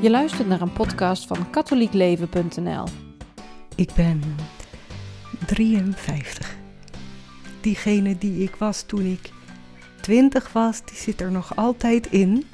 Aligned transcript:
Je 0.00 0.10
luistert 0.10 0.48
naar 0.48 0.60
een 0.60 0.72
podcast 0.72 1.26
van 1.26 1.50
katholiekleven.nl. 1.50 2.84
Ik 3.74 3.90
ben 3.94 4.22
53. 5.46 6.56
Diegene 7.60 8.18
die 8.18 8.42
ik 8.42 8.54
was 8.54 8.82
toen 8.82 9.04
ik 9.04 9.30
20 10.00 10.52
was, 10.52 10.84
die 10.84 10.96
zit 10.96 11.20
er 11.20 11.30
nog 11.30 11.56
altijd 11.56 12.06
in. 12.06 12.46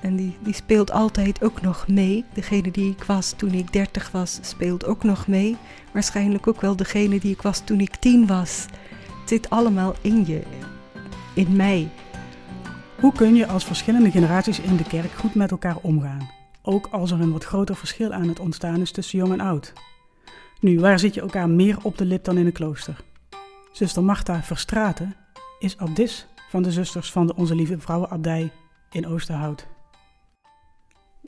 En 0.00 0.16
die, 0.16 0.36
die 0.40 0.54
speelt 0.54 0.90
altijd 0.90 1.42
ook 1.42 1.60
nog 1.60 1.88
mee. 1.88 2.24
Degene 2.32 2.70
die 2.70 2.90
ik 2.90 3.04
was 3.04 3.32
toen 3.36 3.52
ik 3.52 3.72
30 3.72 4.10
was, 4.10 4.38
speelt 4.42 4.86
ook 4.86 5.04
nog 5.04 5.26
mee. 5.26 5.56
Waarschijnlijk 5.92 6.46
ook 6.46 6.60
wel 6.60 6.76
degene 6.76 7.18
die 7.18 7.32
ik 7.32 7.42
was 7.42 7.60
toen 7.64 7.80
ik 7.80 7.96
10 7.96 8.26
was. 8.26 8.66
Het 9.20 9.28
zit 9.28 9.50
allemaal 9.50 9.94
in 10.00 10.26
je, 10.26 10.42
in 11.34 11.56
mij. 11.56 11.88
Hoe 13.00 13.12
kun 13.12 13.34
je 13.34 13.46
als 13.46 13.64
verschillende 13.64 14.10
generaties 14.10 14.60
in 14.60 14.76
de 14.76 14.84
kerk 14.84 15.10
goed 15.10 15.34
met 15.34 15.50
elkaar 15.50 15.76
omgaan? 15.76 16.30
Ook 16.62 16.86
als 16.90 17.10
er 17.10 17.20
een 17.20 17.32
wat 17.32 17.44
groter 17.44 17.76
verschil 17.76 18.12
aan 18.12 18.28
het 18.28 18.40
ontstaan 18.40 18.80
is 18.80 18.90
tussen 18.90 19.18
jong 19.18 19.32
en 19.32 19.40
oud. 19.40 19.72
Nu, 20.60 20.80
waar 20.80 20.98
zit 20.98 21.14
je 21.14 21.20
elkaar 21.20 21.48
meer 21.48 21.76
op 21.82 21.98
de 21.98 22.04
lip 22.04 22.24
dan 22.24 22.38
in 22.38 22.46
een 22.46 22.52
klooster? 22.52 23.04
Zuster 23.72 24.02
Marta 24.02 24.42
Verstraten 24.42 25.14
is 25.58 25.78
abdis 25.78 26.26
van 26.48 26.62
de 26.62 26.72
zusters 26.72 27.12
van 27.12 27.26
de 27.26 27.34
Onze 27.34 27.54
Lieve 27.54 27.78
Vrouwenabdij 27.78 28.52
in 28.90 29.06
Oosterhout. 29.06 29.66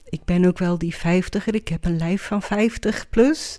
Ik 0.04 0.24
ben 0.24 0.44
ook 0.44 0.58
wel 0.58 0.78
die 0.78 0.94
vijftiger, 0.94 1.54
ik 1.54 1.68
heb 1.68 1.84
een 1.84 1.96
lijf 1.96 2.26
van 2.26 2.42
50 2.42 3.08
plus. 3.08 3.58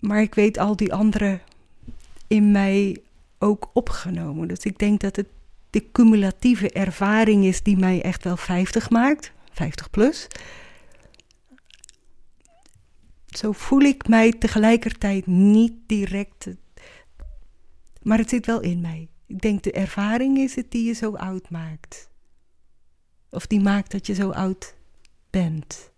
Maar 0.00 0.20
ik 0.20 0.34
weet 0.34 0.58
al 0.58 0.76
die 0.76 0.94
anderen 0.94 1.40
in 2.26 2.50
mij 2.50 2.96
ook 3.38 3.70
opgenomen. 3.72 4.48
Dus 4.48 4.64
ik 4.64 4.78
denk 4.78 5.00
dat 5.00 5.16
het 5.16 5.26
de 5.76 5.90
cumulatieve 5.92 6.70
ervaring 6.70 7.44
is 7.44 7.62
die 7.62 7.76
mij 7.76 8.02
echt 8.02 8.24
wel 8.24 8.36
50 8.36 8.90
maakt, 8.90 9.32
50 9.52 9.90
plus. 9.90 10.26
Zo 13.26 13.52
voel 13.52 13.80
ik 13.80 14.08
mij 14.08 14.32
tegelijkertijd 14.32 15.26
niet 15.26 15.72
direct, 15.86 16.46
maar 18.02 18.18
het 18.18 18.28
zit 18.28 18.46
wel 18.46 18.60
in 18.60 18.80
mij. 18.80 19.08
Ik 19.26 19.40
denk 19.40 19.62
de 19.62 19.72
ervaring 19.72 20.38
is 20.38 20.54
het 20.54 20.70
die 20.70 20.86
je 20.86 20.92
zo 20.92 21.14
oud 21.14 21.50
maakt. 21.50 22.10
Of 23.30 23.46
die 23.46 23.60
maakt 23.60 23.90
dat 23.90 24.06
je 24.06 24.14
zo 24.14 24.30
oud 24.30 24.74
bent. 25.30 25.90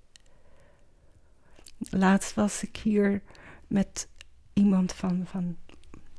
Laatst 1.79 2.35
was 2.35 2.63
ik 2.63 2.77
hier 2.77 3.23
met 3.67 4.09
iemand 4.53 4.93
van, 4.93 5.27
van 5.27 5.57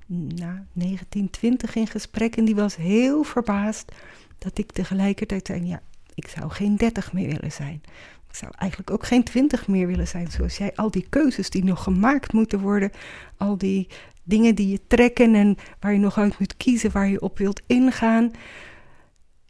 na 0.09 0.65
1920 0.73 1.75
in 1.75 1.87
gesprek 1.87 2.35
en 2.35 2.45
die 2.45 2.55
was 2.55 2.75
heel 2.75 3.23
verbaasd 3.23 3.91
dat 4.37 4.57
ik 4.57 4.71
tegelijkertijd 4.71 5.47
zei: 5.47 5.65
Ja, 5.65 5.81
ik 6.13 6.27
zou 6.27 6.49
geen 6.49 6.75
30 6.75 7.13
meer 7.13 7.27
willen 7.27 7.51
zijn. 7.51 7.81
Ik 8.29 8.35
zou 8.35 8.51
eigenlijk 8.57 8.91
ook 8.91 9.05
geen 9.05 9.23
20 9.23 9.67
meer 9.67 9.87
willen 9.87 10.07
zijn, 10.07 10.31
zoals 10.31 10.57
jij. 10.57 10.75
Al 10.75 10.91
die 10.91 11.05
keuzes 11.09 11.49
die 11.49 11.63
nog 11.63 11.83
gemaakt 11.83 12.33
moeten 12.33 12.59
worden, 12.59 12.91
al 13.37 13.57
die 13.57 13.87
dingen 14.23 14.55
die 14.55 14.67
je 14.67 14.79
trekken 14.87 15.35
en 15.35 15.57
waar 15.79 15.93
je 15.93 15.99
nog 15.99 16.17
uit 16.17 16.39
moet 16.39 16.57
kiezen, 16.57 16.91
waar 16.91 17.09
je 17.09 17.21
op 17.21 17.37
wilt 17.37 17.61
ingaan. 17.67 18.31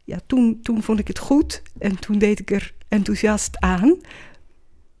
Ja, 0.04 0.18
toen, 0.26 0.60
toen 0.62 0.82
vond 0.82 0.98
ik 0.98 1.08
het 1.08 1.18
goed 1.18 1.62
en 1.78 1.98
toen 1.98 2.18
deed 2.18 2.40
ik 2.40 2.50
er 2.50 2.74
enthousiast 2.88 3.60
aan. 3.60 4.00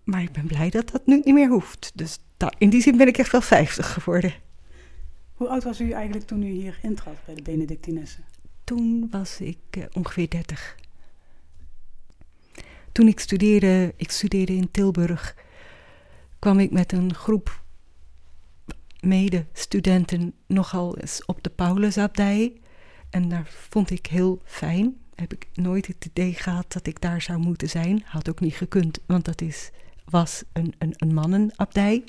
Maar 0.04 0.22
ik 0.22 0.32
ben 0.32 0.46
blij 0.46 0.70
dat 0.70 0.90
dat 0.90 1.06
nu 1.06 1.20
niet 1.24 1.34
meer 1.34 1.48
hoeft. 1.48 1.92
Dus 1.94 2.18
in 2.58 2.70
die 2.70 2.82
zin 2.82 2.96
ben 2.96 3.08
ik 3.08 3.18
echt 3.18 3.32
wel 3.32 3.40
50 3.40 3.92
geworden. 3.92 4.32
Hoe 5.40 5.48
oud 5.48 5.64
was 5.64 5.80
u 5.80 5.90
eigenlijk 5.90 6.26
toen 6.26 6.42
u 6.42 6.50
hier 6.50 6.78
intrad 6.82 7.14
bij 7.24 7.34
de 7.34 7.42
Benedictinessen? 7.42 8.24
Toen 8.64 9.08
was 9.10 9.40
ik 9.40 9.58
uh, 9.78 9.84
ongeveer 9.92 10.30
30. 10.30 10.76
Toen 12.92 13.08
ik 13.08 13.20
studeerde, 13.20 13.94
ik 13.96 14.10
studeerde 14.10 14.52
in 14.52 14.70
Tilburg, 14.70 15.36
kwam 16.38 16.58
ik 16.58 16.70
met 16.70 16.92
een 16.92 17.14
groep 17.14 17.62
medestudenten 19.00 20.34
nogal 20.46 20.98
eens 20.98 21.24
op 21.24 21.42
de 21.42 21.50
Paulusabdij. 21.50 22.52
En 23.10 23.28
daar 23.28 23.46
vond 23.46 23.90
ik 23.90 24.06
heel 24.06 24.40
fijn. 24.44 24.96
Heb 25.14 25.32
ik 25.32 25.48
nooit 25.54 25.86
het 25.86 26.04
idee 26.04 26.32
gehad 26.32 26.72
dat 26.72 26.86
ik 26.86 27.00
daar 27.00 27.22
zou 27.22 27.38
moeten 27.38 27.68
zijn. 27.68 28.02
Had 28.04 28.28
ook 28.28 28.40
niet 28.40 28.54
gekund, 28.54 28.98
want 29.06 29.24
dat 29.24 29.40
is, 29.40 29.70
was 30.04 30.42
een, 30.52 30.74
een, 30.78 30.94
een 30.96 31.14
mannenabdij 31.14 32.04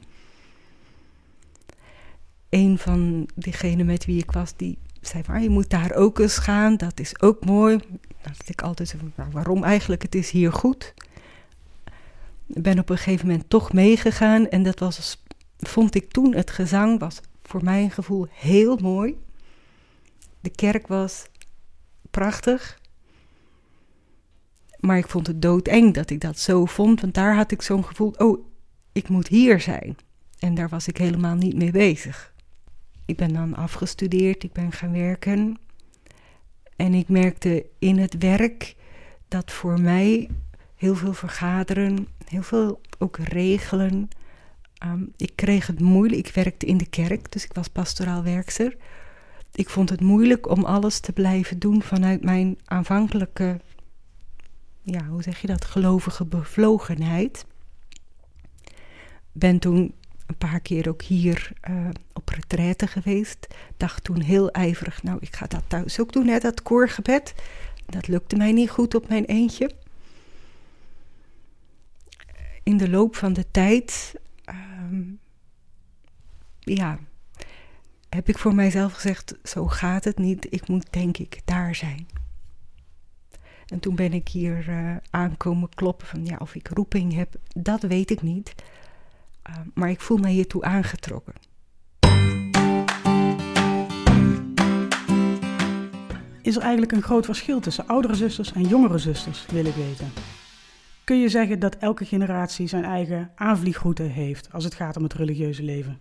een 2.52 2.78
van 2.78 3.30
degenen 3.36 3.86
met 3.86 4.06
wie 4.06 4.22
ik 4.22 4.32
was, 4.32 4.54
die 4.56 4.78
zei 5.02 5.24
van, 5.24 5.36
ah, 5.36 5.42
je 5.42 5.50
moet 5.50 5.70
daar 5.70 5.94
ook 5.94 6.20
eens 6.20 6.38
gaan, 6.38 6.78
dat 6.78 7.00
is 7.00 7.22
ook 7.22 7.46
mooi. 7.46 7.80
Dat 8.22 8.50
ik 8.50 8.62
altijd 8.62 8.96
nou, 9.16 9.32
waarom 9.32 9.64
eigenlijk, 9.64 10.02
het 10.02 10.16
is 10.16 10.32
hier 10.32 10.54
goed. 10.54 10.94
Ik 12.48 12.62
ben 12.62 12.80
op 12.80 12.90
een 12.90 12.98
gegeven 12.98 13.28
moment 13.28 13.50
toch 13.50 13.74
meegegaan 13.74 14.50
en 14.50 14.64
dat 14.64 14.80
was, 14.80 15.24
vond 15.58 15.96
ik 15.96 16.12
toen, 16.12 16.36
het 16.36 16.52
gezang 16.52 17.00
was 17.00 17.22
voor 17.42 17.64
mijn 17.64 17.92
gevoel 17.92 18.28
heel 18.32 18.78
mooi. 18.78 19.18
De 20.40 20.50
kerk 20.50 20.88
was 20.88 21.26
prachtig. 22.10 22.80
Maar 24.80 24.98
ik 24.98 25.08
vond 25.08 25.28
het 25.28 25.42
doodeng 25.42 25.94
dat 25.94 26.10
ik 26.10 26.22
dat 26.22 26.40
zo 26.40 26.66
vond, 26.66 27.02
want 27.02 27.14
daar 27.14 27.36
had 27.36 27.52
ik 27.52 27.62
zo'n 27.62 27.86
gevoel, 27.86 28.14
oh, 28.18 28.46
ik 28.92 29.10
moet 29.10 29.28
hier 29.28 29.60
zijn. 29.60 29.98
En 30.40 30.56
daar 30.56 30.70
was 30.70 30.88
ik 30.88 30.98
helemaal 30.98 31.36
niet 31.36 31.56
mee 31.56 31.72
bezig. 31.72 32.31
Ik 33.06 33.18
ben 33.18 33.34
dan 33.34 33.56
afgestudeerd, 33.56 34.44
ik 34.44 34.54
ben 34.54 34.72
gaan 34.72 34.92
werken. 34.92 35.60
En 36.76 36.94
ik 36.94 37.10
merkte 37.10 37.66
in 37.80 37.98
het 37.98 38.18
werk 38.18 38.76
dat 39.28 39.52
voor 39.52 39.80
mij 39.80 40.30
heel 40.76 40.96
veel 40.96 41.14
vergaderen, 41.14 42.08
heel 42.26 42.44
veel 42.44 42.82
ook 42.98 43.18
regelen. 43.18 44.10
Ehm, 44.78 45.04
ik 45.18 45.32
kreeg 45.36 45.68
het 45.68 45.80
moeilijk. 45.80 46.28
Ik 46.28 46.34
werkte 46.34 46.66
in 46.66 46.78
de 46.78 46.90
kerk, 46.90 47.32
dus 47.32 47.46
ik 47.46 47.54
was 47.54 47.68
pastoraal 47.68 48.24
werkster. 48.24 48.78
Ik 49.54 49.70
vond 49.70 49.90
het 49.90 50.02
moeilijk 50.02 50.50
om 50.50 50.64
alles 50.64 51.00
te 51.00 51.12
blijven 51.12 51.60
doen 51.60 51.82
vanuit 51.82 52.24
mijn 52.24 52.58
aanvankelijke, 52.66 53.60
ja, 54.82 55.06
hoe 55.06 55.24
zeg 55.24 55.42
je 55.42 55.48
dat, 55.48 55.66
gelovige 55.66 56.26
bevlogenheid. 56.26 57.46
Ben 59.32 59.60
toen 59.60 59.94
een 60.32 60.50
paar 60.50 60.60
keer 60.60 60.90
ook 60.90 61.02
hier 61.02 61.52
uh, 61.70 61.90
op 62.14 62.30
retraite 62.30 62.88
geweest. 62.88 63.48
Dacht 63.78 64.04
toen 64.04 64.22
heel 64.22 64.52
ijverig, 64.52 65.04
nou 65.04 65.18
ik 65.22 65.36
ga 65.36 65.48
dat 65.48 65.64
thuis 65.68 66.00
ook 66.00 66.14
doen, 66.14 66.28
hè, 66.28 66.40
dat 66.40 66.62
koorgebed. 66.62 67.34
Dat 67.86 68.08
lukte 68.08 68.36
mij 68.36 68.52
niet 68.52 68.70
goed 68.70 68.96
op 68.96 69.10
mijn 69.10 69.26
eentje. 69.26 69.72
In 72.64 72.78
de 72.78 72.90
loop 72.90 73.16
van 73.16 73.34
de 73.34 73.52
tijd, 73.52 74.16
ehm, 74.46 75.04
ja, 76.60 77.00
heb 78.10 78.30
ik 78.30 78.38
voor 78.38 78.56
mijzelf 78.56 78.94
gezegd, 78.94 79.38
zo 79.44 79.68
gaat 79.68 80.04
het 80.04 80.18
niet. 80.18 80.48
Ik 80.50 80.68
moet 80.68 80.94
denk 80.94 81.18
ik 81.18 81.42
daar 81.46 81.76
zijn. 81.76 82.08
En 83.66 83.80
toen 83.80 83.96
ben 83.96 84.14
ik 84.14 84.28
hier 84.28 84.70
uh, 84.70 84.96
aankomen 85.10 85.70
kloppen 85.70 86.08
van 86.08 86.26
ja, 86.26 86.36
of 86.40 86.56
ik 86.56 86.68
roeping 86.68 87.14
heb, 87.14 87.36
dat 87.56 87.82
weet 87.82 88.12
ik 88.12 88.22
niet. 88.22 88.54
Uh, 89.50 89.56
maar 89.74 89.90
ik 89.90 90.02
voel 90.02 90.18
mij 90.18 90.32
hiertoe 90.32 90.64
aangetrokken. 90.64 91.34
Is 96.42 96.56
er 96.56 96.62
eigenlijk 96.62 96.92
een 96.92 97.02
groot 97.02 97.26
verschil 97.26 97.60
tussen 97.60 97.88
oudere 97.88 98.16
zusters 98.16 98.54
en 98.54 98.68
jongere 98.68 98.98
zusters, 98.98 99.46
wil 99.46 99.66
ik 99.66 99.74
weten? 99.74 100.12
Kun 101.04 101.20
je 101.20 101.30
zeggen 101.30 101.60
dat 101.60 101.76
elke 101.76 102.06
generatie 102.06 102.68
zijn 102.68 102.84
eigen 102.84 103.32
aanvliegroute 103.36 104.04
heeft 104.04 104.52
als 104.52 104.64
het 104.64 104.74
gaat 104.74 104.98
om 104.98 105.04
het 105.04 105.14
religieuze 105.14 105.64
leven? 105.64 106.00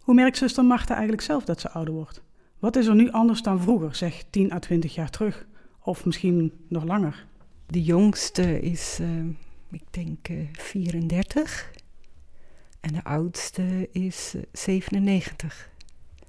Hoe 0.00 0.14
merkt 0.14 0.36
zuster 0.36 0.64
Marta 0.64 0.92
eigenlijk 0.92 1.22
zelf 1.22 1.44
dat 1.44 1.60
ze 1.60 1.70
ouder 1.70 1.94
wordt? 1.94 2.22
Wat 2.58 2.76
is 2.76 2.86
er 2.86 2.94
nu 2.94 3.10
anders 3.10 3.42
dan 3.42 3.60
vroeger, 3.60 3.94
zeg 3.94 4.24
10 4.30 4.52
à 4.52 4.58
20 4.58 4.94
jaar 4.94 5.10
terug? 5.10 5.46
Of 5.80 6.04
misschien 6.04 6.52
nog 6.68 6.84
langer? 6.84 7.26
De 7.66 7.82
jongste 7.82 8.60
is, 8.60 8.98
uh, 9.00 9.24
ik 9.70 9.82
denk, 9.90 10.28
uh, 10.28 10.48
34. 10.52 11.70
En 12.80 12.92
de 12.92 13.04
oudste 13.04 13.88
is 13.92 14.34
97. 14.52 15.70
Eh, 15.70 16.26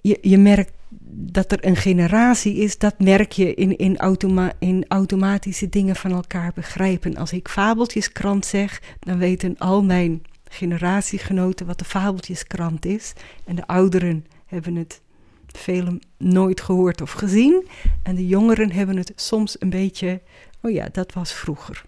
je, 0.00 0.18
je 0.20 0.38
merkt 0.38 0.72
dat 1.08 1.52
er 1.52 1.66
een 1.66 1.76
generatie 1.76 2.54
is, 2.54 2.78
dat 2.78 2.98
merk 2.98 3.32
je 3.32 3.54
in, 3.54 3.76
in, 3.76 3.96
automa 3.96 4.52
in 4.58 4.84
automatische 4.88 5.68
dingen 5.68 5.96
van 5.96 6.12
elkaar 6.12 6.52
begrijpen. 6.54 7.16
Als 7.16 7.32
ik 7.32 7.48
fabeltjeskrant 7.48 8.46
zeg, 8.46 8.82
dan 8.98 9.18
weten 9.18 9.58
al 9.58 9.84
mijn 9.84 10.22
generatiegenoten 10.48 11.66
wat 11.66 11.78
de 11.78 11.84
fabeltjeskrant 11.84 12.84
is. 12.84 13.12
En 13.44 13.56
de 13.56 13.66
ouderen 13.66 14.26
hebben 14.46 14.76
het 14.76 15.00
velen 15.46 16.00
nooit 16.18 16.60
gehoord 16.60 17.00
of 17.00 17.12
gezien. 17.12 17.66
En 18.02 18.14
de 18.14 18.26
jongeren 18.26 18.72
hebben 18.72 18.96
het 18.96 19.12
soms 19.16 19.56
een 19.58 19.70
beetje, 19.70 20.22
oh 20.62 20.70
ja, 20.70 20.88
dat 20.92 21.12
was 21.12 21.32
vroeger. 21.32 21.84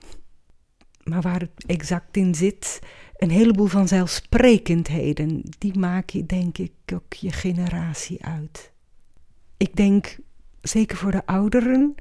Maar 1.05 1.21
waar 1.21 1.41
het 1.41 1.65
exact 1.67 2.17
in 2.17 2.35
zit, 2.35 2.81
een 3.19 3.31
heleboel 3.31 3.67
vanzelfsprekendheden, 3.67 5.43
die 5.59 5.79
maak 5.79 6.11
je 6.11 6.27
denk 6.27 6.59
ik 6.59 6.73
ook 6.95 7.13
je 7.13 7.33
generatie 7.33 8.25
uit. 8.25 8.73
Ik 9.57 9.77
denk, 9.77 10.19
zeker 10.61 10.97
voor 10.97 11.11
de 11.11 11.27
ouderen, 11.27 11.95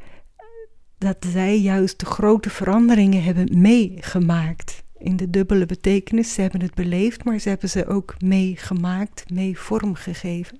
dat 0.97 1.17
zij 1.29 1.59
juist 1.59 1.99
de 1.99 2.05
grote 2.05 2.49
veranderingen 2.49 3.23
hebben 3.23 3.61
meegemaakt. 3.61 4.83
In 4.97 5.15
de 5.15 5.29
dubbele 5.29 5.65
betekenis, 5.65 6.33
ze 6.33 6.41
hebben 6.41 6.61
het 6.61 6.73
beleefd, 6.73 7.23
maar 7.23 7.39
ze 7.39 7.49
hebben 7.49 7.69
ze 7.69 7.87
ook 7.87 8.21
meegemaakt, 8.21 9.29
mee 9.29 9.59
vormgegeven. 9.59 10.59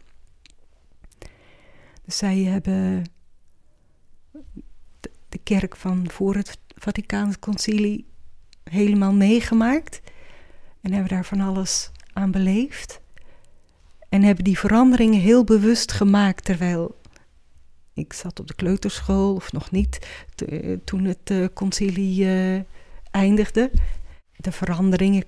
Dus 2.06 2.18
zij 2.18 2.38
hebben 2.38 3.04
de 5.30 5.40
kerk 5.44 5.76
van 5.76 6.10
voor 6.10 6.36
het 6.36 6.60
Vaticaans 6.76 7.40
Concilie 7.40 8.06
helemaal 8.64 9.14
meegemaakt 9.14 10.02
en 10.82 10.92
hebben 10.92 11.10
daar 11.10 11.26
van 11.26 11.42
alles 11.42 11.92
aan 12.14 12.32
beleefd. 12.32 13.02
En 14.10 14.24
hebben 14.24 14.44
die 14.44 14.60
veranderingen 14.60 15.20
heel 15.20 15.44
bewust 15.44 15.92
gemaakt 15.92 16.46
terwijl 16.46 16.96
ik 17.94 18.14
zat 18.14 18.40
op 18.40 18.48
de 18.48 18.54
kleuterschool 18.54 19.36
of 19.36 19.52
nog 19.52 19.72
niet 19.72 20.08
toen 20.84 21.04
het 21.04 21.30
uh, 21.30 21.48
concilie 21.54 22.26
uh, 22.26 22.62
eindigde. 23.12 23.72
De 24.36 24.52
veranderingen 24.52 25.24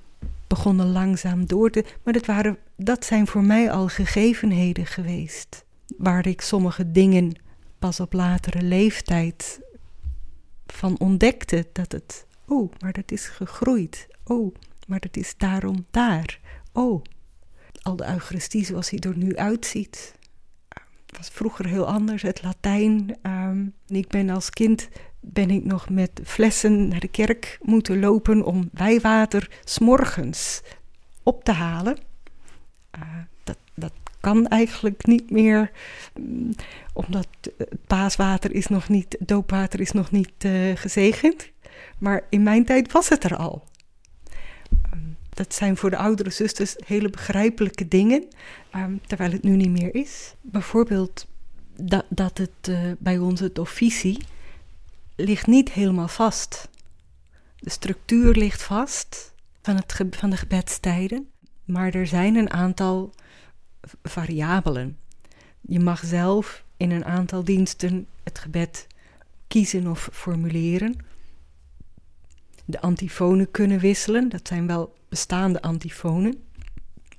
begonnen 0.48 0.92
langzaam 0.92 1.46
door 1.46 1.70
te. 1.70 1.86
Maar 2.04 2.14
dat, 2.14 2.26
waren, 2.26 2.58
dat 2.76 3.06
zijn 3.06 3.28
voor 3.28 3.44
mij 3.44 3.72
al 3.72 3.88
gegevenheden 3.88 4.86
geweest. 4.86 5.66
Waar 5.98 6.28
ik 6.28 6.42
sommige 6.42 6.92
dingen 6.92 7.34
pas 7.80 8.00
op 8.00 8.14
latere 8.14 8.62
leeftijd 8.62 9.60
van 10.68 11.00
ontdekte. 11.00 11.68
Dat 11.72 11.92
het, 11.92 12.26
oh, 12.46 12.72
maar 12.80 12.94
dat 12.94 13.12
is 13.12 13.28
gegroeid. 13.28 14.08
Oh, 14.24 14.56
maar 14.90 15.00
dat 15.00 15.18
is 15.18 15.34
daarom 15.38 15.86
daar. 15.92 16.40
Oh, 16.74 17.04
al 17.82 17.96
de 17.96 18.08
Eucharistie 18.08 18.66
zoals 18.66 18.90
hij 18.90 19.00
er 19.00 19.18
nu 19.18 19.36
uitziet. 19.36 20.16
Het 21.06 21.18
was 21.18 21.30
vroeger 21.30 21.68
heel 21.68 21.88
anders, 21.88 22.22
het 22.22 22.42
Latijn. 22.42 23.18
Um, 23.24 23.74
ik 23.88 24.08
ben 24.08 24.30
als 24.30 24.50
kind 24.50 24.90
ben 25.20 25.50
ik 25.50 25.66
nog 25.66 25.90
met 25.90 26.22
flessen 26.24 26.88
naar 26.88 27.00
de 27.00 27.08
kerk 27.08 27.58
moeten 27.62 28.00
lopen 28.00 28.46
om 28.46 28.70
wijwater 28.74 29.50
s'morgens 29.64 30.62
op 31.24 31.44
te 31.44 31.52
halen. 31.52 31.98
Uh, 32.98 33.04
dat, 33.44 33.58
dat 33.74 33.94
kan 34.20 34.48
eigenlijk 34.48 35.06
niet 35.06 35.32
meer, 35.32 35.72
um, 36.14 36.52
omdat 36.94 37.28
het 37.58 37.86
paaswater 37.88 38.52
is 38.52 38.68
nog 38.68 38.90
niet, 38.90 39.18
doopwater 39.20 39.80
is 39.80 39.92
nog 39.92 40.12
niet 40.12 40.44
uh, 40.46 40.76
gezegend. 40.76 41.50
Maar 41.98 42.24
in 42.30 42.44
mijn 42.44 42.66
tijd 42.66 42.92
was 42.92 43.10
het 43.10 43.24
er 43.24 43.36
al 43.36 43.68
dat 45.40 45.54
zijn 45.54 45.78
voor 45.78 45.90
de 45.90 45.98
oudere 45.98 46.30
zusters 46.30 46.76
hele 46.86 47.10
begrijpelijke 47.10 47.88
dingen, 47.88 48.28
um, 48.76 49.02
terwijl 49.08 49.32
het 49.32 49.44
nu 49.44 49.56
niet 49.56 49.70
meer 49.70 49.96
is. 49.96 50.34
Bijvoorbeeld 50.42 51.28
dat, 51.76 52.06
dat 52.10 52.38
het 52.38 52.68
uh, 52.70 52.92
bij 52.98 53.18
ons 53.18 53.40
het 53.40 53.60
officie 53.60 54.18
ligt 55.16 55.48
niet 55.48 55.72
helemaal 55.72 56.08
vast. 56.08 56.70
De 57.56 57.70
structuur 57.70 58.36
ligt 58.36 58.62
vast 58.62 59.34
van, 59.62 59.76
het 59.76 60.02
van 60.12 60.30
de 60.30 60.38
gebedstijden, 60.38 61.30
maar 61.66 61.94
er 61.94 62.08
zijn 62.08 62.36
een 62.36 62.52
aantal 62.52 63.14
variabelen. 64.04 64.98
Je 65.62 65.80
mag 65.80 66.06
zelf 66.06 66.64
in 66.78 66.92
een 66.92 67.06
aantal 67.06 67.44
diensten 67.44 68.08
het 68.24 68.40
gebed 68.40 68.88
kiezen 69.48 69.88
of 69.88 70.10
formuleren. 70.12 70.96
De 72.70 72.82
antifonen 72.82 73.52
kunnen 73.52 73.80
wisselen, 73.80 74.30
dat 74.30 74.48
zijn 74.48 74.68
wel 74.68 74.94
bestaande 75.08 75.62
antifonen, 75.62 76.36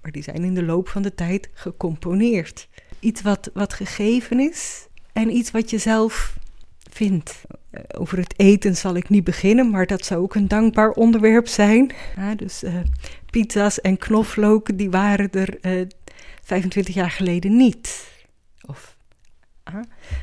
maar 0.02 0.12
die 0.12 0.22
zijn 0.22 0.44
in 0.44 0.54
de 0.54 0.62
loop 0.62 0.88
van 0.88 1.02
de 1.02 1.14
tijd 1.14 1.48
gecomponeerd. 1.52 2.68
Iets 3.00 3.22
wat, 3.22 3.50
wat 3.54 3.72
gegeven 3.72 4.40
is 4.40 4.86
en 5.12 5.36
iets 5.36 5.50
wat 5.50 5.70
je 5.70 5.78
zelf 5.78 6.38
vindt. 6.90 7.40
Eh, 7.70 7.82
over 7.98 8.18
het 8.18 8.34
eten 8.36 8.76
zal 8.76 8.94
ik 8.94 9.08
niet 9.08 9.24
beginnen, 9.24 9.70
maar 9.70 9.86
dat 9.86 10.04
zou 10.04 10.22
ook 10.22 10.34
een 10.34 10.48
dankbaar 10.48 10.90
onderwerp 10.90 11.48
zijn. 11.48 11.90
Ja, 12.16 12.34
dus 12.34 12.64
uh, 12.64 12.74
pizza's 13.30 13.80
en 13.80 13.98
knoflook, 13.98 14.78
die 14.78 14.90
waren 14.90 15.30
er 15.30 15.58
uh, 15.62 15.80
eh, 15.80 15.88
25 16.42 16.94
jaar 16.94 17.10
geleden 17.10 17.56
niet. 17.56 18.08
Of, 18.66 18.96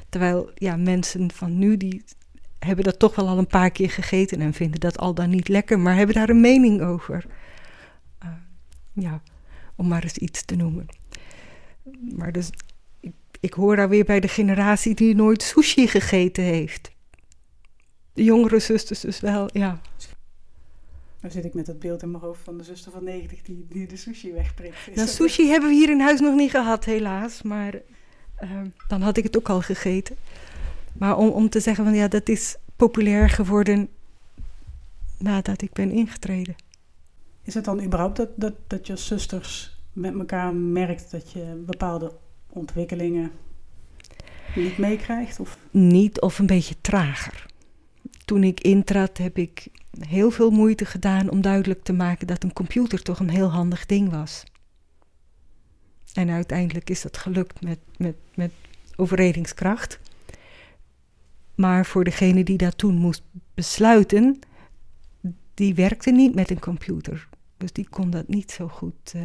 terwijl 0.10 0.52
ja, 0.56 0.76
mensen 0.76 1.32
van 1.32 1.58
nu, 1.58 1.78
die 1.78 2.04
hebben 2.60 2.84
dat 2.84 3.00
toch 3.00 3.16
wel 3.16 3.28
al 3.28 3.38
een 3.38 3.48
paar 3.48 3.72
keer 3.72 3.90
gegeten 3.90 4.42
en 4.42 4.54
vinden 4.54 4.80
dat 4.80 4.98
al 4.98 5.14
dan 5.14 5.30
niet 5.30 5.48
lekker, 5.48 5.80
maar 5.80 5.96
hebben 5.96 6.16
daar 6.16 6.30
een 6.30 6.42
mening 6.42 6.82
over. 6.82 7.26
Ja, 8.94 9.22
om 9.76 9.88
maar 9.88 10.04
eens 10.04 10.18
iets 10.18 10.46
te 10.46 10.56
noemen. 10.56 10.86
Maar 12.16 12.32
dus, 12.32 12.50
ik, 13.00 13.14
ik 13.40 13.54
hoor 13.54 13.76
daar 13.76 13.90
weer 13.90 14.06
bij 14.06 14.20
de 14.20 14.28
generatie 14.28 14.96
die 14.96 15.16
nooit 15.16 15.42
sushi 15.42 15.88
gegeten 15.88 16.44
heeft. 16.44 16.92
De 18.14 18.24
jongere 18.24 18.60
zusters 18.60 19.00
dus 19.00 19.20
wel, 19.20 19.50
ja. 19.54 19.82
Dan 21.22 21.32
zit 21.32 21.46
ik 21.46 21.54
met 21.54 21.66
dat 21.66 21.80
beeld 21.80 22.02
in 22.02 22.12
mijn 22.12 22.24
hoofd 22.24 22.44
van 22.44 22.58
de 22.58 22.64
zuster 22.64 22.92
van 22.92 23.04
90 23.04 23.42
die, 23.42 23.66
die 23.70 23.88
de 23.88 23.98
sushi 23.98 24.34
wegprikt. 24.34 24.96
Nou, 24.96 25.08
sushi 25.08 25.48
hebben 25.48 25.70
we 25.70 25.76
hier 25.76 25.90
in 25.90 26.00
huis 26.00 26.20
nog 26.20 26.36
niet 26.36 26.52
gehad, 26.52 26.86
helaas. 26.86 27.42
Maar 27.42 27.74
uh, 28.44 28.62
dan 28.88 29.02
had 29.02 29.18
ik 29.18 29.24
het 29.24 29.38
ook 29.38 29.50
al 29.50 29.62
gegeten. 29.62 30.16
Maar 30.98 31.18
om, 31.18 31.30
om 31.30 31.50
te 31.50 31.60
zeggen 31.60 31.84
van 31.84 31.94
ja, 31.94 32.08
dat 32.08 32.30
is 32.30 32.56
populair 32.76 33.30
geworden 33.30 33.90
nadat 35.18 35.62
ik 35.62 35.74
ben 35.74 35.92
ingetreden. 35.92 36.56
Is 37.44 37.54
het 37.54 37.66
dan 37.66 37.84
überhaupt 37.84 38.18
dat, 38.18 38.30
dat, 38.36 38.54
dat 38.68 38.88
je 38.88 38.96
zusters 38.96 39.80
met 39.94 40.14
elkaar 40.14 40.54
merkt 40.54 41.12
dat 41.12 41.32
je 41.32 41.64
bepaalde 41.66 42.12
ontwikkelingen 42.50 43.32
niet 44.56 44.78
meekrijgt? 44.78 45.40
Of? 45.40 45.58
Niet 45.72 46.22
of 46.22 46.40
een 46.40 46.46
beetje 46.46 46.76
trager. 46.82 47.46
Toen 48.26 48.44
ik 48.44 48.60
intrad 48.62 49.18
heb 49.18 49.38
ik 49.38 49.68
heel 50.00 50.32
veel 50.32 50.50
moeite 50.50 50.86
gedaan 50.86 51.30
om 51.30 51.42
duidelijk 51.42 51.84
te 51.84 51.94
maken 51.94 52.28
dat 52.28 52.44
een 52.44 52.54
computer 52.54 53.02
toch 53.02 53.20
een 53.20 53.30
heel 53.30 53.50
handig 53.50 53.86
ding 53.86 54.10
was. 54.10 54.44
En 56.14 56.30
uiteindelijk 56.30 56.90
is 56.90 57.02
dat 57.02 57.18
gelukt 57.18 57.62
met, 57.62 57.80
met, 57.98 58.16
met 58.36 58.52
overredingskracht. 58.96 60.00
Maar 61.58 61.86
voor 61.86 62.04
degene 62.04 62.44
die 62.44 62.58
dat 62.58 62.78
toen 62.78 62.96
moest 62.96 63.24
besluiten, 63.54 64.40
die 65.54 65.76
werkte 65.76 66.12
niet 66.12 66.36
met 66.36 66.50
een 66.50 66.60
computer. 66.60 67.28
Dus 67.58 67.72
die 67.72 67.88
kon 67.90 68.10
dat 68.10 68.28
niet 68.28 68.52
zo 68.52 68.68
goed 68.68 69.14
uh, 69.16 69.22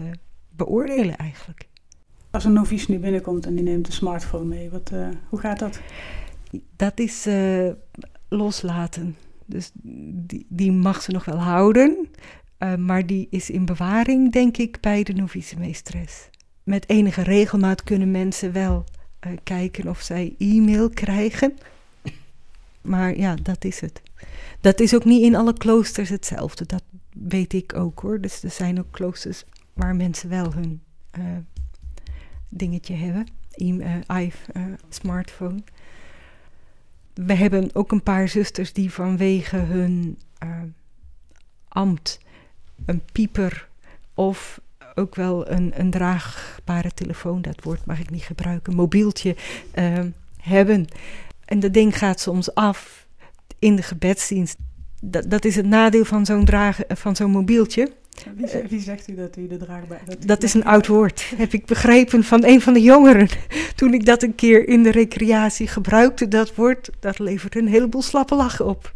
beoordelen 0.51 1.17
eigenlijk. 1.17 1.69
Als 2.31 2.45
een 2.45 2.53
novice 2.53 2.91
nu 2.91 2.99
binnenkomt 2.99 3.47
en 3.47 3.55
die 3.55 3.65
neemt 3.65 3.87
een 3.87 3.93
smartphone 3.93 4.45
mee, 4.45 4.71
wat, 4.71 4.91
uh, 4.93 5.09
hoe 5.29 5.39
gaat 5.39 5.59
dat? 5.59 5.81
Dat 6.77 6.99
is 6.99 7.27
uh, 7.27 7.71
loslaten. 8.29 9.17
Dus 9.47 9.71
die, 9.75 10.47
die 10.49 10.73
mag 10.73 11.03
ze 11.03 11.11
nog 11.11 11.25
wel 11.25 11.39
houden, 11.39 12.09
maar 12.79 13.07
die 13.07 13.27
is 13.31 13.51
in 13.51 13.65
bewaring, 13.65 14.33
denk 14.33 14.57
ik, 14.57 14.81
bij 14.81 15.03
de 15.03 15.13
novice 15.13 15.59
meesteres. 15.59 16.31
Met 16.63 16.89
enige 16.89 17.23
regelmaat 17.23 17.83
kunnen 17.83 18.11
mensen 18.11 18.53
wel 18.53 18.85
kijken 19.43 19.89
of 19.89 20.01
zij 20.01 20.35
e-mail 20.39 20.91
krijgen. 20.91 21.55
Maar 22.83 23.17
ja, 23.17 23.35
dat 23.35 23.65
is 23.65 23.81
het. 23.81 24.03
Dat 24.61 24.81
is 24.81 24.95
ook 24.95 25.05
niet 25.05 25.23
in 25.23 25.35
alle 25.35 25.53
kloosters 25.53 26.09
hetzelfde. 26.09 26.67
Dat 26.67 26.83
weet 27.13 27.53
ik 27.53 27.75
ook 27.77 28.01
hoor. 28.01 28.21
Dus 28.21 28.43
er 28.43 28.51
zijn 28.51 28.79
ook 28.79 28.91
kloosters 28.91 29.45
waar 29.73 29.97
mensen 29.97 30.29
wel 30.29 30.53
hun 30.53 30.83
uh, 31.19 31.25
dingetje 32.49 32.95
hebben. 32.95 33.27
Uh, 33.57 33.97
I, 34.21 34.33
uh, 34.57 34.63
smartphone. 34.89 35.63
We 37.15 37.35
hebben 37.35 37.75
ook 37.75 37.93
een 37.93 38.03
paar 38.03 38.29
zusters 38.29 38.73
die 38.73 38.93
vanwege 38.93 39.57
hun 39.57 40.19
ambt 41.69 42.21
een 42.87 43.03
pieper 43.13 43.69
of 44.15 44.61
ook 44.95 45.15
wel 45.15 45.51
een, 45.51 45.73
een 45.81 45.91
draagbare 45.91 46.95
telefoon, 46.95 47.43
dat 47.43 47.63
woord 47.63 47.87
mag 47.87 47.99
ik 47.99 48.11
niet 48.11 48.23
gebruiken, 48.23 48.75
mobieltje 48.75 49.37
hebben. 50.37 50.87
En 51.53 51.61
dat 51.61 51.73
ding 51.73 51.99
gaat 51.99 52.21
soms 52.21 52.55
af 52.55 53.07
in 53.59 53.77
de 53.77 53.83
gebedsdienst 53.83 54.57
dat, 55.01 55.31
dat 55.31 55.45
is 55.45 55.57
het 55.57 55.67
nadeel 55.67 56.05
van 56.05 56.27
zo'n 56.27 56.49
van 56.89 57.17
zo'n 57.17 57.31
mobieltje. 57.31 57.93
Wie, 58.37 58.47
wie, 58.69 58.81
zegt 58.81 59.09
u 59.09 59.15
dat 59.15 59.37
u 59.37 59.47
de 59.47 59.57
draagbaar... 59.57 60.03
Dat, 60.05 60.23
dat 60.23 60.43
is 60.43 60.55
een 60.55 60.65
oud 60.65 60.87
woord, 60.87 61.31
heb 61.37 61.53
ik 61.53 61.67
begrepen 61.67 62.25
van 62.25 62.45
een 62.45 62.61
van 62.61 62.73
de 62.73 62.81
jongeren. 62.81 63.29
Toen 63.75 63.95
ik 63.95 64.07
dat 64.07 64.23
een 64.23 64.35
keer 64.35 64.69
in 64.69 64.83
de 64.83 64.91
recreatie 64.91 65.67
gebruikte, 65.67 66.29
dat 66.29 66.55
woord, 66.55 66.91
dat 67.01 67.19
levert 67.19 67.57
een 67.57 67.69
heleboel 67.69 68.03
slappe 68.03 68.35
lachen 68.35 68.67
op. 68.67 68.93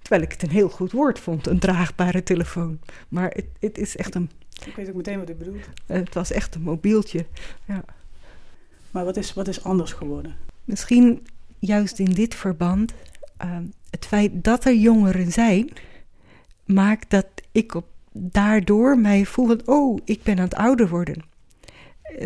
Terwijl 0.00 0.22
ik 0.22 0.32
het 0.32 0.42
een 0.42 0.50
heel 0.50 0.68
goed 0.68 0.92
woord 0.92 1.18
vond, 1.18 1.46
een 1.46 1.58
draagbare 1.58 2.22
telefoon. 2.22 2.78
Maar 3.08 3.30
het, 3.30 3.46
het 3.60 3.78
is 3.78 3.96
echt 3.96 4.14
een... 4.14 4.30
Ik 4.66 4.76
weet 4.76 4.88
ook 4.88 4.94
meteen 4.94 5.18
wat 5.18 5.30
u 5.30 5.34
bedoelt. 5.34 5.68
Het 5.86 6.14
was 6.14 6.32
echt 6.32 6.54
een 6.54 6.62
mobieltje, 6.62 7.26
ja. 7.64 7.84
Maar 8.90 9.04
wat 9.04 9.16
is, 9.16 9.34
wat 9.34 9.48
is 9.48 9.64
anders 9.64 9.92
geworden? 9.92 10.34
Misschien 10.64 11.26
juist 11.66 11.98
in 11.98 12.12
dit 12.12 12.34
verband... 12.34 12.92
Uh, 13.44 13.56
het 13.90 14.06
feit 14.06 14.44
dat 14.44 14.64
er 14.64 14.74
jongeren 14.74 15.32
zijn, 15.32 15.70
maakt 16.64 17.10
dat 17.10 17.26
ik 17.52 17.74
op, 17.74 17.86
daardoor 18.12 18.98
mij 18.98 19.24
voel 19.24 19.46
van, 19.46 19.60
oh, 19.64 19.98
ik 20.04 20.22
ben 20.22 20.36
aan 20.36 20.44
het 20.44 20.54
ouder 20.54 20.88
worden. 20.88 21.24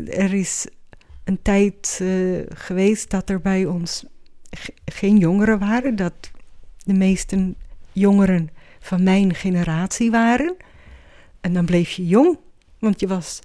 Er 0.07 0.35
is 0.35 0.67
een 1.25 1.43
tijd 1.43 1.99
uh, 2.03 2.43
geweest 2.49 3.11
dat 3.11 3.31
er 3.31 3.41
bij 3.41 3.65
ons 3.65 4.05
geen 4.85 5.19
jongeren 5.19 5.59
waren, 5.59 5.97
dat 5.97 6.31
de 6.85 6.95
meeste 6.95 7.55
jongeren 7.93 8.51
van 8.81 9.03
mijn 9.03 9.35
generatie 9.35 10.11
waren. 10.11 10.57
En 11.41 11.53
dan 11.53 11.65
bleef 11.65 11.91
je 11.91 12.07
jong, 12.07 12.39
want 12.79 13.01
je 13.01 13.07
was 13.07 13.41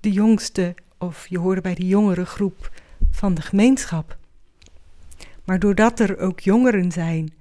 de 0.00 0.12
jongste 0.12 0.74
of 0.98 1.26
je 1.28 1.38
hoorde 1.38 1.60
bij 1.60 1.74
de 1.74 1.86
jongere 1.86 2.26
groep 2.26 2.70
van 3.10 3.34
de 3.34 3.42
gemeenschap. 3.42 4.16
Maar 5.44 5.58
doordat 5.58 6.00
er 6.00 6.18
ook 6.18 6.40
jongeren 6.40 6.92
zijn 6.92 7.32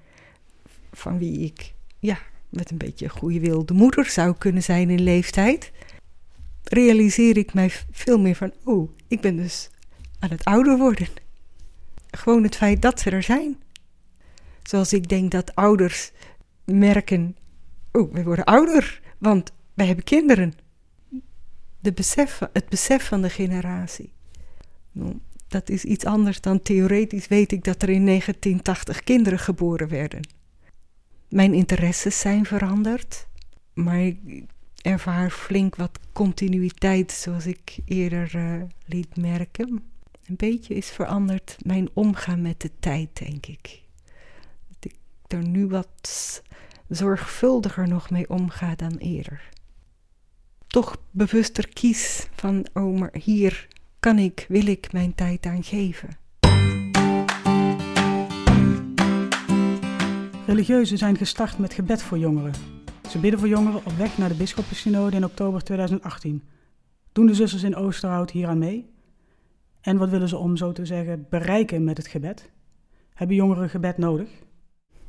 van 0.92 1.18
wie 1.18 1.40
ik 1.40 1.74
ja, 2.00 2.18
met 2.50 2.72
een 2.72 2.78
beetje 2.78 3.10
goede 3.10 3.40
wil 3.40 3.66
de 3.66 3.74
moeder 3.74 4.06
zou 4.06 4.36
kunnen 4.38 4.64
zijn 4.64 4.90
in 4.90 5.02
leeftijd, 5.02 5.72
realiseer 6.64 7.38
ik 7.38 7.54
mij 7.54 7.72
veel 7.92 8.20
meer 8.20 8.36
van, 8.36 8.54
oh, 8.64 8.90
ik 9.08 9.22
ben 9.22 9.36
dus 9.36 9.70
aan 10.20 10.30
het 10.30 10.44
ouder 10.44 10.78
worden. 10.78 11.08
Gewoon 12.12 12.44
het 12.44 12.56
feit 12.56 12.82
dat 12.82 13.00
ze 13.00 13.10
er 13.10 13.24
zijn. 13.24 13.62
Zoals 14.64 14.94
ik 14.94 15.10
denk 15.10 15.32
dat 15.32 15.56
ouders 15.56 16.12
merken, 16.66 17.38
oh, 17.92 18.14
we 18.14 18.24
worden 18.24 18.46
ouder, 18.46 19.02
want 19.18 19.52
wij 19.74 19.86
hebben 19.86 20.06
kinderen. 20.06 20.54
De 21.80 21.94
besef, 21.94 22.40
het 22.54 22.70
besef 22.70 23.08
van 23.08 23.22
de 23.22 23.30
generatie. 23.30 24.12
Dat 25.54 25.70
is 25.70 25.84
iets 25.84 26.06
anders 26.06 26.42
dan 26.42 26.62
theoretisch 26.62 27.28
weet 27.28 27.52
ik 27.52 27.64
dat 27.64 27.82
er 27.82 27.90
in 27.90 28.06
1980 28.06 29.04
kinderen 29.04 29.40
geboren 29.40 29.88
werden. 29.88 30.28
Mijn 31.30 31.54
interesses 31.54 32.20
zijn 32.20 32.46
veranderd, 32.46 33.28
maar 33.74 34.00
ik 34.00 34.44
ervaar 34.82 35.30
flink 35.30 35.76
wat 35.76 36.00
continuïteit, 36.14 37.12
zoals 37.12 37.46
ik 37.46 37.78
eerder 37.86 38.36
uh, 38.36 38.62
liet 38.86 39.18
merken. 39.18 39.84
Een 40.26 40.36
beetje 40.36 40.76
is 40.76 40.90
veranderd 40.90 41.58
mijn 41.66 41.90
omgaan 41.94 42.42
met 42.42 42.62
de 42.62 42.72
tijd, 42.80 43.10
denk 43.26 43.46
ik. 43.46 43.82
Dat 44.68 44.92
ik 44.92 44.96
er 45.28 45.48
nu 45.48 45.68
wat 45.68 46.42
zorgvuldiger 46.88 47.88
nog 47.88 48.10
mee 48.10 48.30
omga 48.30 48.76
dan 48.76 48.98
eerder. 48.98 49.50
Toch 50.68 50.98
bewuster 51.12 51.68
kies 51.74 52.28
van, 52.36 52.66
oh, 52.74 53.00
maar 53.00 53.16
hier 53.18 53.68
kan 54.04 54.20
ik, 54.20 54.46
wil 54.48 54.68
ik 54.68 54.92
mijn 54.92 55.16
tijd 55.16 55.46
aan 55.46 55.64
geven. 55.64 56.10
Religieuzen 60.46 60.98
zijn 60.98 61.18
gestart 61.18 61.58
met 61.58 61.74
gebed 61.74 62.02
voor 62.02 62.18
jongeren. 62.18 62.54
Ze 63.10 63.20
bidden 63.20 63.40
voor 63.40 63.50
jongeren 63.50 63.86
op 63.86 63.92
weg 63.92 64.18
naar 64.18 64.30
de 64.30 64.36
Bisschoppensynode 64.36 65.16
in 65.16 65.24
oktober 65.24 65.64
2018. 65.64 66.44
Doen 67.12 67.26
de 67.26 67.34
zusters 67.34 67.64
in 67.64 67.76
Oosterhout 67.76 68.32
hier 68.32 68.48
aan 68.48 68.58
mee? 68.58 68.92
En 69.82 69.98
wat 69.98 70.10
willen 70.10 70.30
ze 70.30 70.38
om 70.38 70.58
zo 70.58 70.72
te 70.72 70.86
zeggen 70.86 71.26
bereiken 71.30 71.84
met 71.84 71.98
het 71.98 72.08
gebed? 72.08 72.52
Hebben 73.14 73.36
jongeren 73.36 73.70
gebed 73.70 73.98
nodig? 73.98 74.30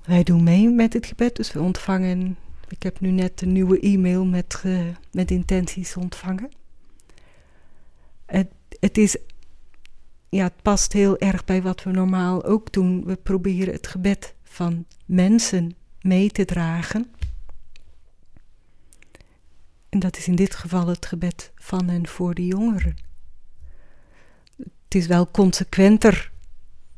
Wij 0.04 0.22
doen 0.22 0.42
mee 0.42 0.68
met 0.68 0.92
het 0.92 1.06
gebed, 1.06 1.36
dus 1.36 1.52
we 1.52 1.60
ontvangen. 1.60 2.36
Ik 2.68 2.82
heb 2.82 3.00
nu 3.00 3.10
net 3.10 3.42
een 3.42 3.52
nieuwe 3.52 3.80
e-mail 3.80 4.24
met, 4.24 4.62
uh, 4.66 4.80
met 5.12 5.30
intenties 5.30 5.96
ontvangen. 5.96 6.48
Het, 8.26 8.48
het 8.84 8.98
is. 8.98 9.16
Ja, 10.28 10.44
het 10.44 10.62
past 10.62 10.92
heel 10.92 11.18
erg 11.18 11.44
bij 11.44 11.62
wat 11.62 11.82
we 11.82 11.90
normaal 11.90 12.44
ook 12.44 12.72
doen. 12.72 13.04
We 13.04 13.16
proberen 13.16 13.74
het 13.74 13.86
gebed 13.86 14.34
van 14.42 14.86
mensen 15.06 15.76
mee 16.00 16.30
te 16.30 16.44
dragen. 16.44 17.06
En 19.88 19.98
dat 19.98 20.16
is 20.16 20.26
in 20.26 20.34
dit 20.34 20.54
geval 20.54 20.86
het 20.86 21.06
gebed 21.06 21.52
van 21.54 21.88
en 21.88 22.06
voor 22.06 22.34
de 22.34 22.46
jongeren. 22.46 22.96
Het 24.56 24.94
is 24.94 25.06
wel 25.06 25.30
consequenter, 25.30 26.32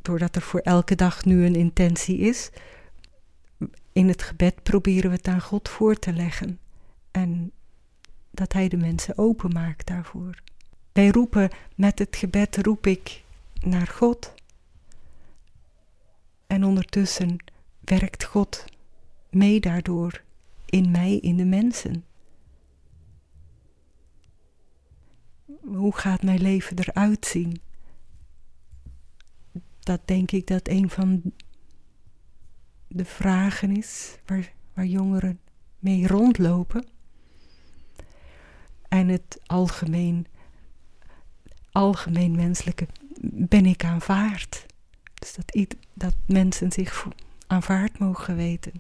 doordat 0.03 0.37
er 0.37 0.43
voor 0.43 0.61
elke 0.61 0.95
dag 0.95 1.25
nu 1.25 1.47
een 1.47 1.55
intentie 1.55 2.19
is. 2.19 2.51
In 3.93 4.09
het 4.09 4.23
gebed 4.23 4.63
proberen 4.63 5.11
we 5.11 5.17
het 5.17 5.29
aan 5.29 5.41
God 5.41 5.69
voor 5.69 5.99
te 5.99 6.13
leggen. 6.13 6.59
En 7.11 7.53
dat 8.31 8.53
Hij 8.53 8.69
de 8.69 8.77
mensen 8.77 9.19
openmaakt 9.19 9.87
daarvoor. 9.87 10.43
Wij 10.97 11.09
roepen 11.09 11.51
met 11.75 11.99
het 11.99 12.17
gebed, 12.17 12.57
roep 12.57 12.87
ik 12.87 13.25
naar 13.61 13.87
God. 13.87 14.35
En 16.47 16.65
ondertussen 16.65 17.37
werkt 17.81 18.25
God 18.25 18.65
mee 19.31 19.61
daardoor 19.61 20.23
in 20.67 20.91
mij, 20.91 21.17
in 21.17 21.37
de 21.37 21.45
mensen. 21.45 22.05
Hoe 25.61 25.97
gaat 25.97 26.23
mijn 26.23 26.41
leven 26.41 26.79
eruit 26.79 27.27
zien? 27.27 27.61
Dat 29.79 30.01
denk 30.05 30.31
ik 30.31 30.47
dat 30.47 30.69
een 30.69 30.91
van 30.91 31.23
de 32.89 33.05
vragen 33.05 33.77
is 33.77 34.19
waar, 34.27 34.53
waar 34.75 34.87
jongeren 34.87 35.41
mee 35.79 36.07
rondlopen. 36.07 36.87
En 38.89 39.09
het 39.09 39.41
algemeen, 39.47 40.27
algemeen 41.77 42.37
menselijke 42.37 42.87
ben 43.31 43.67
ik 43.67 43.85
aanvaard. 43.85 44.67
Dus 45.15 45.35
dat, 45.35 45.75
dat 45.95 46.15
mensen 46.27 46.73
zich 46.73 47.07
aanvaard 47.47 47.99
mogen 47.99 48.37
weten. 48.37 48.73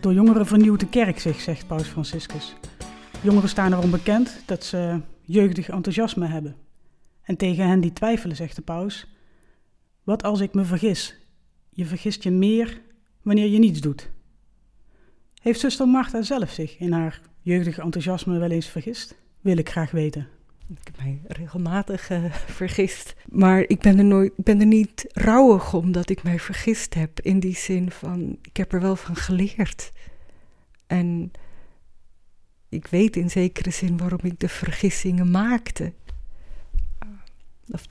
Door 0.00 0.12
jongeren 0.12 0.46
vernieuwt 0.46 0.80
de 0.80 0.88
kerk 0.88 1.18
zich, 1.18 1.40
zegt 1.40 1.66
Paus 1.66 1.88
Franciscus. 1.88 2.54
Jongeren 3.22 3.48
staan 3.48 3.72
erom 3.72 3.90
bekend 3.90 4.42
dat 4.46 4.64
ze 4.64 5.00
jeugdig 5.20 5.68
enthousiasme 5.68 6.26
hebben. 6.26 6.56
En 7.22 7.36
tegen 7.36 7.68
hen 7.68 7.80
die 7.80 7.92
twijfelen, 7.92 8.36
zegt 8.36 8.56
de 8.56 8.62
paus: 8.62 9.06
Wat 10.02 10.22
als 10.22 10.40
ik 10.40 10.54
me 10.54 10.64
vergis? 10.64 11.16
Je 11.70 11.86
vergist 11.86 12.22
je 12.22 12.30
meer 12.30 12.80
wanneer 13.22 13.46
je 13.46 13.58
niets 13.58 13.80
doet. 13.80 14.10
Heeft 15.40 15.60
zuster 15.60 15.88
Martha 15.88 16.22
zelf 16.22 16.50
zich 16.50 16.78
in 16.78 16.92
haar 16.92 17.20
jeugdig 17.42 17.78
enthousiasme 17.78 18.38
wel 18.38 18.50
eens 18.50 18.68
vergist? 18.68 19.14
Wil 19.40 19.56
ik 19.56 19.70
graag 19.70 19.90
weten. 19.90 20.28
Ik 20.68 20.78
heb 20.84 20.96
mij 20.96 21.20
regelmatig 21.26 22.10
uh, 22.10 22.34
vergist. 22.60 23.14
Maar 23.30 23.64
ik 23.66 23.80
ben, 23.80 23.98
er 23.98 24.04
nooit, 24.04 24.32
ben 24.36 24.60
er 24.60 24.66
niet 24.66 25.04
rouwig 25.12 25.74
om 25.74 25.92
dat 25.92 26.10
ik 26.10 26.22
mij 26.22 26.38
vergist 26.38 26.94
heb. 26.94 27.20
In 27.20 27.40
die 27.40 27.56
zin 27.56 27.90
van, 27.90 28.38
ik 28.42 28.56
heb 28.56 28.72
er 28.72 28.80
wel 28.80 28.96
van 28.96 29.16
geleerd. 29.16 29.92
En 30.86 31.32
ik 32.68 32.86
weet 32.86 33.16
in 33.16 33.30
zekere 33.30 33.70
zin 33.70 33.96
waarom 33.96 34.20
ik 34.22 34.40
de 34.40 34.48
vergissingen 34.48 35.30
maakte. 35.30 35.92
Of, 37.68 37.86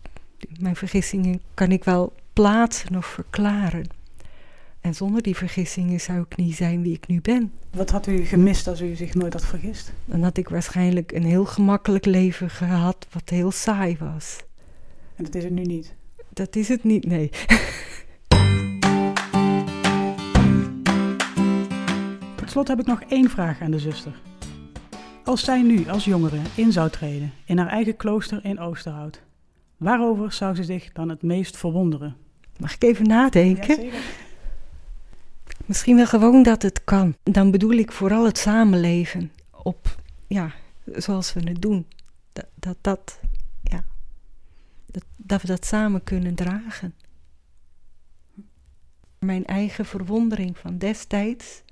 mijn 0.59 0.75
vergissingen 0.75 1.41
kan 1.53 1.71
ik 1.71 1.83
wel 1.83 2.13
plaatsen 2.33 2.95
of 2.95 3.05
verklaren. 3.05 4.00
En 4.81 4.95
zonder 4.95 5.21
die 5.21 5.35
vergissingen 5.35 5.99
zou 5.99 6.21
ik 6.21 6.37
niet 6.37 6.55
zijn 6.55 6.81
wie 6.81 6.93
ik 6.93 7.07
nu 7.07 7.21
ben. 7.21 7.51
Wat 7.71 7.89
had 7.89 8.07
u 8.07 8.25
gemist 8.25 8.67
als 8.67 8.81
u 8.81 8.95
zich 8.95 9.13
nooit 9.13 9.33
had 9.33 9.45
vergist? 9.45 9.91
Dan 10.05 10.23
had 10.23 10.37
ik 10.37 10.49
waarschijnlijk 10.49 11.11
een 11.11 11.23
heel 11.23 11.45
gemakkelijk 11.45 12.05
leven 12.05 12.49
gehad, 12.49 13.07
wat 13.11 13.29
heel 13.29 13.51
saai 13.51 13.97
was. 13.99 14.37
En 15.15 15.23
dat 15.23 15.35
is 15.35 15.43
het 15.43 15.53
nu 15.53 15.61
niet? 15.61 15.95
Dat 16.29 16.55
is 16.55 16.67
het 16.67 16.83
niet, 16.83 17.05
nee. 17.05 17.29
Tot 22.35 22.49
slot 22.49 22.67
heb 22.67 22.79
ik 22.79 22.85
nog 22.85 23.01
één 23.01 23.29
vraag 23.29 23.61
aan 23.61 23.71
de 23.71 23.79
zuster. 23.79 24.21
Als 25.23 25.43
zij 25.43 25.61
nu 25.61 25.89
als 25.89 26.05
jongere 26.05 26.39
in 26.55 26.71
zou 26.71 26.89
treden 26.89 27.31
in 27.45 27.57
haar 27.57 27.67
eigen 27.67 27.97
klooster 27.97 28.45
in 28.45 28.59
Oosterhout, 28.59 29.21
waarover 29.77 30.31
zou 30.31 30.55
ze 30.55 30.63
zich 30.63 30.91
dan 30.91 31.09
het 31.09 31.21
meest 31.21 31.57
verwonderen? 31.57 32.15
Mag 32.59 32.73
ik 32.73 32.83
even 32.83 33.07
nadenken? 33.07 33.83
Ja, 33.83 33.91
Misschien 35.71 35.95
wel 35.95 36.07
gewoon 36.07 36.43
dat 36.43 36.61
het 36.61 36.83
kan. 36.83 37.15
Dan 37.23 37.51
bedoel 37.51 37.71
ik 37.71 37.91
vooral 37.91 38.25
het 38.25 38.37
samenleven 38.37 39.31
op, 39.51 40.01
ja, 40.27 40.53
zoals 40.85 41.33
we 41.33 41.39
het 41.39 41.61
doen. 41.61 41.87
Dat 42.33 42.45
dat, 42.55 42.77
dat 42.81 43.19
ja, 43.61 43.85
dat, 44.85 45.03
dat 45.15 45.41
we 45.41 45.47
dat 45.47 45.65
samen 45.65 46.03
kunnen 46.03 46.35
dragen. 46.35 46.95
Mijn 49.19 49.45
eigen 49.45 49.85
verwondering 49.85 50.57
van 50.57 50.77
destijds, 50.77 51.63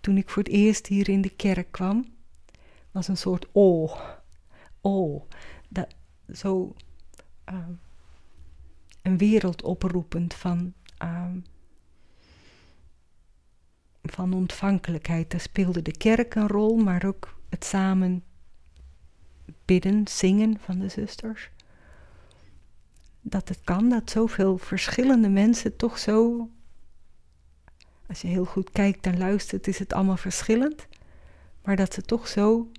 toen 0.00 0.16
ik 0.16 0.30
voor 0.30 0.42
het 0.42 0.52
eerst 0.52 0.86
hier 0.86 1.08
in 1.08 1.20
de 1.20 1.30
kerk 1.36 1.72
kwam, 1.72 2.04
was 2.90 3.08
een 3.08 3.16
soort 3.16 3.46
oh, 3.52 4.00
oh, 4.80 5.22
dat, 5.68 5.94
zo 6.32 6.74
uh, 7.52 7.68
een 9.02 9.18
wereld 9.18 9.62
oproepend 9.62 10.34
van 10.34 10.72
uh, 11.02 11.26
van 14.14 14.32
ontvankelijkheid. 14.32 15.30
Daar 15.30 15.40
speelde 15.40 15.82
de 15.82 15.96
kerk 15.96 16.34
een 16.34 16.48
rol, 16.48 16.76
maar 16.76 17.04
ook 17.04 17.36
het 17.48 17.64
samen 17.64 18.24
bidden, 19.64 20.08
zingen 20.08 20.58
van 20.60 20.78
de 20.78 20.88
zusters. 20.88 21.50
Dat 23.20 23.48
het 23.48 23.60
kan, 23.64 23.88
dat 23.88 24.10
zoveel 24.10 24.58
verschillende 24.58 25.28
mensen 25.28 25.76
toch 25.76 25.98
zo. 25.98 26.48
Als 28.08 28.20
je 28.20 28.28
heel 28.28 28.44
goed 28.44 28.70
kijkt 28.70 29.06
en 29.06 29.18
luistert, 29.18 29.66
is 29.66 29.78
het 29.78 29.92
allemaal 29.92 30.16
verschillend. 30.16 30.86
Maar 31.62 31.76
dat 31.76 31.94
ze 31.94 32.02
toch 32.02 32.28
zo 32.28 32.70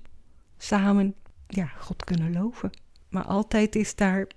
samen 0.57 1.15
ja, 1.47 1.65
God 1.65 2.03
kunnen 2.03 2.33
loven. 2.33 2.71
Maar 3.09 3.23
altijd 3.23 3.75
is 3.75 3.95
daar 3.95 4.27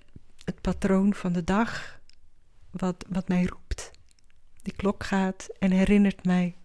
het 0.43 0.61
patroon 0.61 1.13
van 1.13 1.33
de 1.33 1.43
dag 1.43 1.99
wat, 2.71 3.05
wat 3.09 3.27
mij 3.27 3.45
roept. 3.45 3.91
Die 4.61 4.73
klok 4.75 5.03
gaat 5.03 5.47
en 5.59 5.71
herinnert 5.71 6.25
mij 6.25 6.55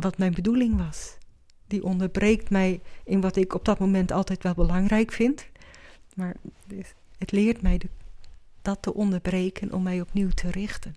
wat 0.00 0.18
mijn 0.18 0.34
bedoeling 0.34 0.78
was. 0.78 1.16
Die 1.66 1.84
onderbreekt 1.84 2.50
mij 2.50 2.80
in 3.04 3.20
wat 3.20 3.36
ik 3.36 3.54
op 3.54 3.64
dat 3.64 3.78
moment 3.78 4.12
altijd 4.12 4.42
wel 4.42 4.54
belangrijk 4.54 5.12
vind. 5.12 5.46
Maar 6.14 6.36
het 7.18 7.32
leert 7.32 7.62
mij 7.62 7.78
de, 7.78 7.88
dat 8.62 8.82
te 8.82 8.94
onderbreken 8.94 9.72
om 9.72 9.82
mij 9.82 10.00
opnieuw 10.00 10.30
te 10.30 10.50
richten. 10.50 10.94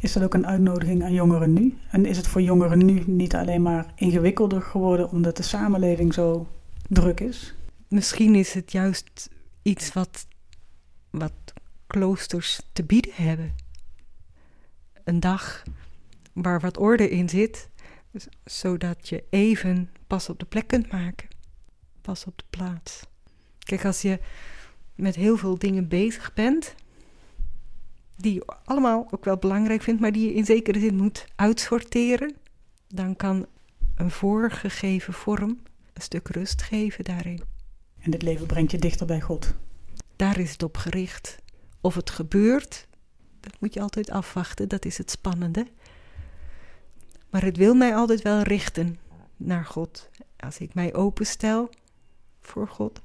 Is 0.00 0.12
dat 0.12 0.22
ook 0.22 0.34
een 0.34 0.46
uitnodiging 0.46 1.02
aan 1.02 1.12
jongeren 1.12 1.52
nu? 1.52 1.78
En 1.90 2.06
is 2.06 2.16
het 2.16 2.26
voor 2.26 2.42
jongeren 2.42 2.84
nu 2.84 3.02
niet 3.06 3.34
alleen 3.34 3.62
maar 3.62 3.92
ingewikkelder 3.94 4.62
geworden 4.62 5.10
omdat 5.10 5.36
de 5.36 5.42
samenleving 5.42 6.14
zo 6.14 6.46
druk 6.88 7.20
is? 7.20 7.54
Misschien 7.88 8.34
is 8.34 8.52
het 8.52 8.72
juist 8.72 9.30
iets 9.62 9.92
wat, 9.92 10.26
wat 11.10 11.32
kloosters 11.86 12.60
te 12.72 12.84
bieden 12.84 13.12
hebben. 13.14 13.54
Een 15.04 15.20
dag 15.20 15.62
waar 16.32 16.60
wat 16.60 16.78
orde 16.78 17.10
in 17.10 17.28
zit, 17.28 17.68
zodat 18.44 19.08
je 19.08 19.24
even 19.30 19.90
pas 20.06 20.28
op 20.28 20.38
de 20.38 20.46
plek 20.46 20.66
kunt 20.66 20.92
maken. 20.92 21.28
Pas 22.00 22.24
op 22.24 22.38
de 22.38 22.44
plaats. 22.50 23.02
Kijk, 23.58 23.84
als 23.84 24.02
je 24.02 24.18
met 24.94 25.14
heel 25.14 25.36
veel 25.36 25.58
dingen 25.58 25.88
bezig 25.88 26.34
bent, 26.34 26.74
die 28.16 28.34
je 28.34 28.46
allemaal 28.64 29.08
ook 29.10 29.24
wel 29.24 29.36
belangrijk 29.36 29.82
vindt, 29.82 30.00
maar 30.00 30.12
die 30.12 30.26
je 30.26 30.34
in 30.34 30.44
zekere 30.44 30.80
zin 30.80 30.96
moet 30.96 31.26
uitsorteren, 31.36 32.36
dan 32.88 33.16
kan 33.16 33.46
een 33.94 34.10
voorgegeven 34.10 35.12
vorm 35.12 35.58
een 35.92 36.02
stuk 36.02 36.28
rust 36.28 36.62
geven 36.62 37.04
daarin. 37.04 37.42
En 37.98 38.10
dit 38.10 38.22
leven 38.22 38.46
brengt 38.46 38.70
je 38.70 38.78
dichter 38.78 39.06
bij 39.06 39.20
God. 39.20 39.54
Daar 40.16 40.38
is 40.38 40.52
het 40.52 40.62
op 40.62 40.76
gericht. 40.76 41.38
Of 41.80 41.94
het 41.94 42.10
gebeurt, 42.10 42.86
dat 43.40 43.60
moet 43.60 43.74
je 43.74 43.80
altijd 43.80 44.10
afwachten, 44.10 44.68
dat 44.68 44.84
is 44.84 44.98
het 44.98 45.10
spannende. 45.10 45.66
Maar 47.30 47.42
het 47.42 47.56
wil 47.56 47.74
mij 47.74 47.94
altijd 47.94 48.22
wel 48.22 48.42
richten 48.42 48.98
naar 49.36 49.64
God. 49.64 50.10
Als 50.36 50.58
ik 50.58 50.74
mij 50.74 50.94
openstel 50.94 51.70
voor 52.40 52.68
God. 52.68 53.00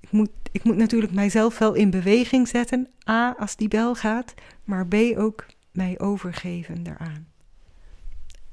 Ik 0.00 0.10
moet, 0.10 0.30
ik 0.52 0.64
moet 0.64 0.76
natuurlijk 0.76 1.12
mijzelf 1.12 1.58
wel 1.58 1.74
in 1.74 1.90
beweging 1.90 2.48
zetten. 2.48 2.88
A, 3.08 3.34
als 3.38 3.56
die 3.56 3.68
bel 3.68 3.94
gaat. 3.94 4.34
Maar 4.64 4.86
B, 4.86 4.94
ook 5.16 5.46
mij 5.72 5.98
overgeven 6.00 6.82
daaraan. 6.82 7.26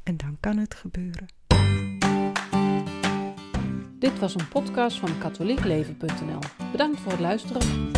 En 0.04 0.18
dan 0.18 0.38
kan 0.40 0.58
het 0.58 0.76
gebeuren. 0.76 1.28
Dit 4.00 4.20
was 4.20 4.36
een 4.36 4.48
podcast 4.48 5.00
van 5.00 5.18
katholiekleven.nl. 5.18 6.40
Bedankt 6.72 7.00
voor 7.00 7.12
het 7.12 7.22
luisteren. 7.22 7.92